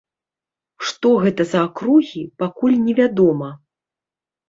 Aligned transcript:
Што 0.91 1.11
гэта 1.27 1.47
за 1.53 1.59
акругі, 1.69 2.25
пакуль 2.43 2.83
невядома. 2.89 3.55